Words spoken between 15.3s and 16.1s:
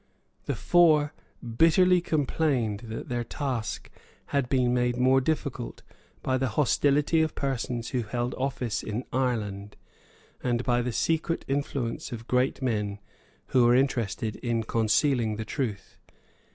the truth.